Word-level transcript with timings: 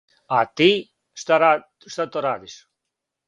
А 0.37 0.39
ти, 0.57 0.69
шта 1.23 1.37
то 2.13 2.19
радиш? 2.27 2.55